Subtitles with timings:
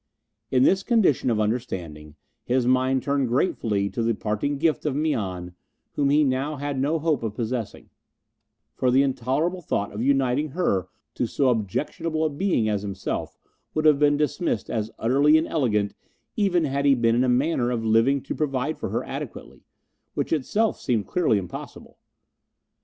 [0.49, 5.53] In this condition of understanding his mind turned gratefully to the parting gift of Mian
[5.91, 7.91] whom he had now no hope of possessing;
[8.73, 13.37] for the intolerable thought of uniting her to so objectionable a being as himself
[13.75, 15.93] would have been dismissed as utterly inelegant
[16.35, 19.61] even had he been in a manner of living to provide for her adequately,
[20.15, 21.99] which itself seemed clearly impossible.